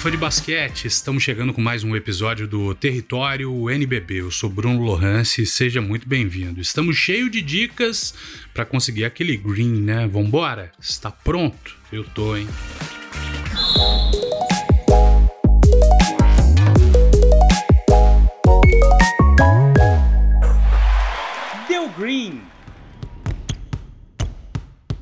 [0.00, 4.22] fã de basquete, estamos chegando com mais um episódio do Território NBB.
[4.22, 6.58] Eu sou Bruno Lohance, seja muito bem-vindo.
[6.58, 8.14] Estamos cheios de dicas
[8.54, 10.06] para conseguir aquele green, né?
[10.06, 10.72] Vambora?
[10.80, 11.76] Está pronto?
[11.92, 12.48] Eu tô, hein?
[21.68, 22.40] Deu green!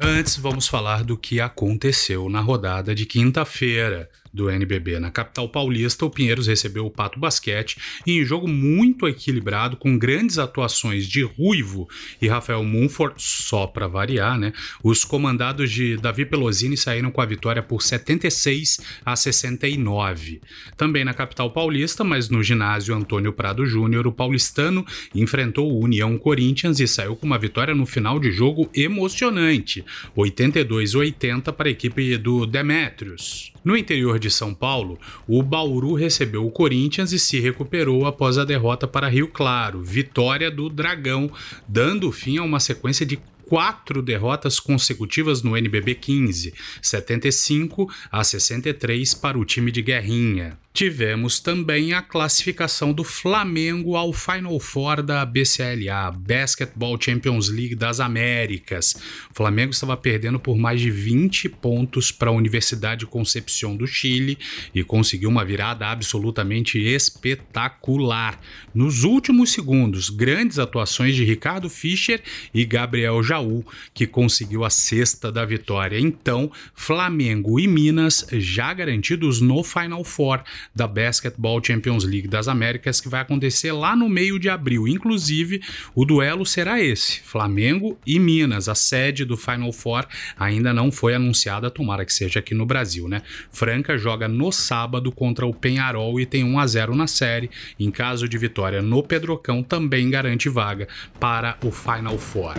[0.00, 4.98] Antes, vamos falar do que aconteceu na rodada de quinta-feira do NBB.
[4.98, 7.76] Na capital paulista, o Pinheiros recebeu o Pato Basquete
[8.06, 11.88] em um jogo muito equilibrado, com grandes atuações de Ruivo
[12.20, 14.52] e Rafael Munford, só para variar, né?
[14.82, 20.40] Os comandados de Davi Pelosini saíram com a vitória por 76 a 69.
[20.76, 26.16] Também na capital paulista, mas no ginásio Antônio Prado Júnior, o paulistano enfrentou o União
[26.18, 29.84] Corinthians e saiu com uma vitória no final de jogo emocionante,
[30.16, 33.52] 82-80 para a equipe do Demetrios.
[33.62, 38.44] No interior de São Paulo, o Bauru recebeu o Corinthians e se recuperou após a
[38.44, 41.30] derrota para Rio Claro, vitória do Dragão,
[41.68, 43.18] dando fim a uma sequência de
[43.50, 50.56] quatro derrotas consecutivas no NBB 15, 75 a 63 para o time de Guerrinha.
[50.72, 57.98] Tivemos também a classificação do Flamengo ao Final Four da BCLA, Basketball Champions League das
[57.98, 58.94] Américas.
[59.30, 64.38] O Flamengo estava perdendo por mais de 20 pontos para a Universidade Concepción do Chile
[64.72, 68.40] e conseguiu uma virada absolutamente espetacular.
[68.72, 72.22] Nos últimos segundos, grandes atuações de Ricardo Fischer
[72.54, 75.98] e Gabriel Jaú, que conseguiu a sexta da vitória.
[75.98, 80.42] Então, Flamengo e Minas já garantidos no Final Four
[80.74, 84.86] da Basketball Champions League das Américas, que vai acontecer lá no meio de abril.
[84.86, 85.62] Inclusive,
[85.94, 88.68] o duelo será esse: Flamengo e Minas.
[88.68, 90.06] A sede do Final Four
[90.38, 93.22] ainda não foi anunciada, tomara que seja aqui no Brasil, né?
[93.50, 97.50] Franca joga no sábado contra o Penharol e tem 1 a 0 na série.
[97.78, 102.54] Em caso de vitória no Pedrocão, também garante vaga para o Final Four.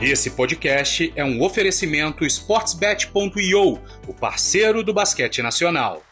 [0.00, 6.04] Esse podcast é um oferecimento sportsbet.io, o parceiro do basquete nacional.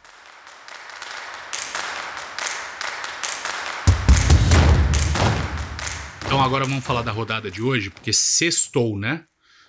[6.24, 9.24] Então agora vamos falar da rodada de hoje, porque sextou, né?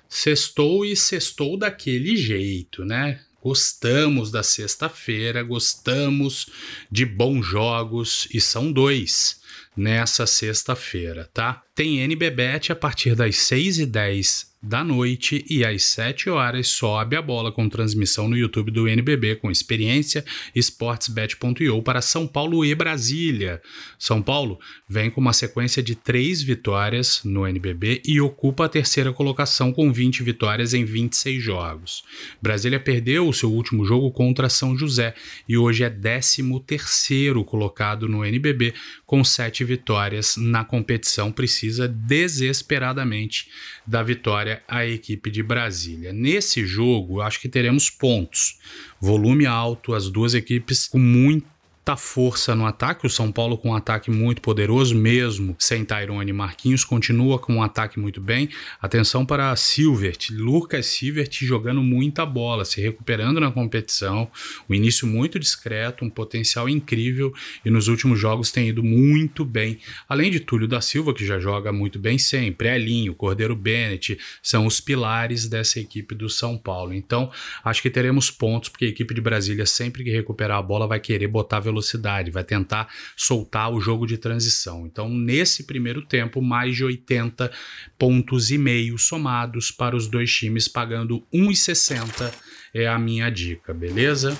[0.08, 3.20] Sextou e sextou daquele jeito, né?
[3.42, 6.50] Gostamos da sexta-feira, gostamos
[6.90, 9.43] de bons jogos e são dois
[9.76, 11.62] nessa sexta-feira, tá?
[11.76, 17.52] Tem NBBet a partir das 6h10 da noite e às 7 horas sobe a bola
[17.52, 20.24] com transmissão no YouTube do NBB com experiência
[20.56, 23.62] sportsbet.io para São Paulo e Brasília.
[24.00, 24.58] São Paulo
[24.88, 29.92] vem com uma sequência de três vitórias no NBB e ocupa a terceira colocação com
[29.92, 32.04] 20 vitórias em 26 jogos.
[32.42, 35.14] Brasília perdeu o seu último jogo contra São José
[35.48, 38.74] e hoje é 13 terceiro colocado no NBB
[39.06, 41.32] com sete vitórias na competição.
[41.32, 43.50] Precisa desesperadamente
[43.86, 46.12] da vitória a equipe de Brasília.
[46.12, 48.60] Nesse jogo, acho que teremos pontos.
[49.00, 51.53] Volume alto, as duas equipes com muito
[51.84, 53.06] muita força no ataque.
[53.06, 57.62] O São Paulo com um ataque muito poderoso, mesmo sem Tyrone Marquinhos, continua com um
[57.62, 58.48] ataque muito bem.
[58.82, 64.32] Atenção para Silvert, Lucas Silvert jogando muita bola, se recuperando na competição.
[64.70, 67.34] O início muito discreto, um potencial incrível
[67.66, 69.78] e nos últimos jogos tem ido muito bem.
[70.08, 74.66] Além de Túlio da Silva, que já joga muito bem sempre, Elinho, Cordeiro Bennett, são
[74.66, 76.94] os pilares dessa equipe do São Paulo.
[76.94, 77.30] Então,
[77.62, 81.02] acho que teremos pontos, porque a equipe de Brasília, sempre que recuperar a bola, vai
[81.02, 84.86] querer botar velocidade velocidade, vai tentar soltar o jogo de transição.
[84.86, 87.52] Então, nesse primeiro tempo, mais de 80
[87.98, 92.32] pontos e meio somados para os dois times, pagando 1,60
[92.74, 94.38] é a minha dica, beleza?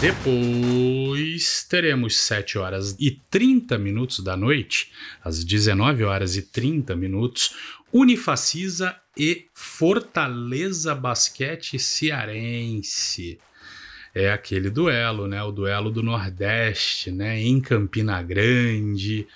[0.00, 4.90] Depois teremos 7 horas e 30 minutos da noite,
[5.22, 7.54] às 19 horas e 30 minutos,
[7.92, 13.38] Unifacisa e Fortaleza Basquete Cearense
[14.14, 15.42] é aquele duelo, né?
[15.42, 17.40] O duelo do Nordeste, né?
[17.40, 19.26] Em Campina Grande.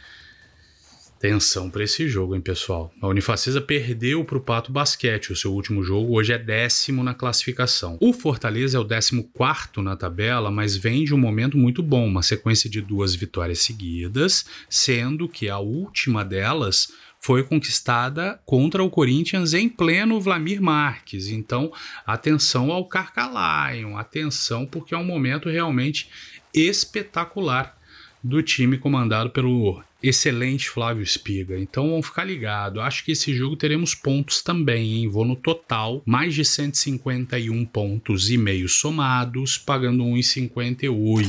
[1.18, 2.92] Tensão para esse jogo, hein, pessoal?
[3.00, 7.14] A Unifacisa perdeu para o Pato Basquete o seu último jogo, hoje é décimo na
[7.14, 7.96] classificação.
[7.98, 12.06] O Fortaleza é o décimo quarto na tabela, mas vem de um momento muito bom,
[12.06, 16.88] uma sequência de duas vitórias seguidas, sendo que a última delas
[17.24, 21.28] foi conquistada contra o Corinthians em pleno Vlamir Marques.
[21.28, 21.72] Então,
[22.04, 26.10] atenção ao Carcalion, atenção porque é um momento realmente
[26.52, 27.78] espetacular
[28.22, 31.58] do time comandado pelo excelente Flávio Espiga.
[31.58, 32.80] Então vamos ficar ligado.
[32.80, 35.08] Acho que esse jogo teremos pontos também, hein?
[35.08, 41.24] Vou no total, mais de 151 pontos e meio somados, pagando 1,58.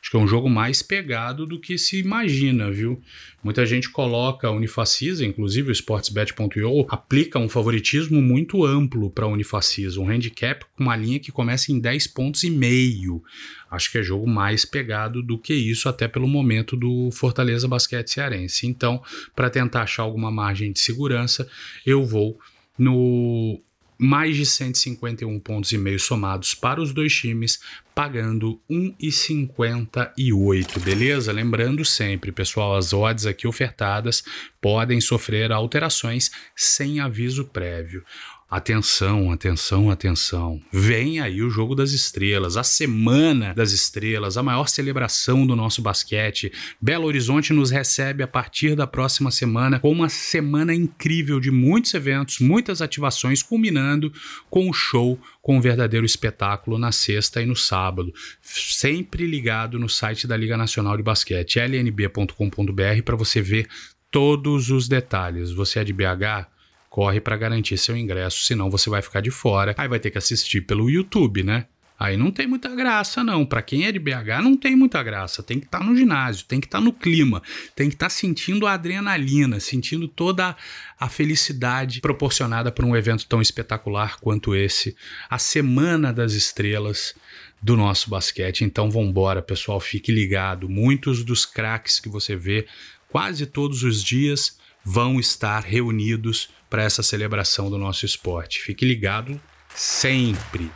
[0.00, 3.00] Acho que é um jogo mais pegado do que se imagina, viu?
[3.42, 9.28] Muita gente coloca a Unifacisa, inclusive o Sportsbet.io, aplica um favoritismo muito amplo para a
[9.28, 13.22] Unifacisa, um handicap com uma linha que começa em 10 pontos e meio.
[13.70, 17.91] Acho que é jogo mais pegado do que isso, até pelo momento do Fortaleza Basquete
[18.06, 18.66] Cearense.
[18.66, 19.02] Então,
[19.34, 21.48] para tentar achar alguma margem de segurança,
[21.84, 22.38] eu vou
[22.78, 23.60] no
[23.98, 27.60] mais de 151 pontos e meio somados para os dois times,
[27.94, 31.30] pagando 1,58, beleza?
[31.30, 34.24] Lembrando sempre, pessoal, as odds aqui ofertadas
[34.60, 38.04] podem sofrer alterações sem aviso prévio.
[38.52, 40.60] Atenção, atenção, atenção.
[40.70, 45.80] Vem aí o Jogo das Estrelas, a Semana das Estrelas, a maior celebração do nosso
[45.80, 46.52] basquete.
[46.78, 51.94] Belo Horizonte nos recebe a partir da próxima semana com uma semana incrível de muitos
[51.94, 54.12] eventos, muitas ativações, culminando
[54.50, 58.12] com o show, com um verdadeiro espetáculo na sexta e no sábado.
[58.42, 63.66] Sempre ligado no site da Liga Nacional de Basquete, lnb.com.br, para você ver
[64.10, 65.52] todos os detalhes.
[65.52, 66.51] Você é de BH?
[66.92, 69.74] Corre para garantir seu ingresso, senão você vai ficar de fora.
[69.78, 71.64] Aí vai ter que assistir pelo YouTube, né?
[71.98, 73.46] Aí não tem muita graça, não.
[73.46, 75.42] Para quem é de BH, não tem muita graça.
[75.42, 77.42] Tem que estar tá no ginásio, tem que estar tá no clima,
[77.74, 80.54] tem que estar tá sentindo a adrenalina, sentindo toda
[81.00, 84.94] a felicidade proporcionada por um evento tão espetacular quanto esse.
[85.30, 87.14] A Semana das Estrelas
[87.62, 88.64] do nosso basquete.
[88.64, 90.68] Então vambora, pessoal, fique ligado.
[90.68, 92.66] Muitos dos craques que você vê
[93.08, 98.58] quase todos os dias vão estar reunidos para essa celebração do nosso esporte.
[98.62, 99.38] Fique ligado
[99.74, 100.72] sempre.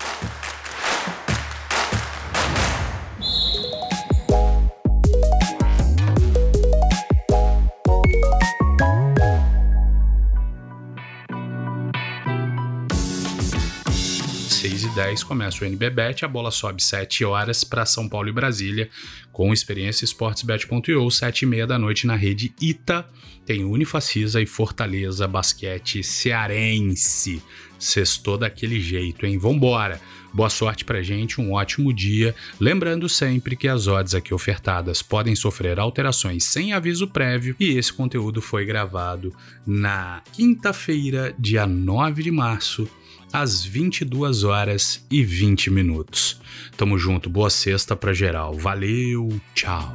[14.97, 18.89] 10 começa o NBBet, a bola sobe 7 horas para São Paulo e Brasília,
[19.31, 23.07] com experiência esportesbet.io, 7 e meia da noite na rede ITA,
[23.45, 27.43] tem Unifacisa e Fortaleza Basquete Cearense.
[27.79, 29.37] Sextou daquele jeito, hein?
[29.37, 30.01] Vambora!
[30.33, 32.35] Boa sorte pra gente, um ótimo dia.
[32.59, 37.93] Lembrando sempre que as odds aqui ofertadas podem sofrer alterações sem aviso prévio e esse
[37.93, 39.35] conteúdo foi gravado
[39.67, 42.89] na quinta-feira, dia 9 de março
[43.41, 46.41] às 22 horas e 20 minutos.
[46.75, 48.55] Tamo junto, boa sexta pra geral.
[48.55, 49.93] Valeu, tchau.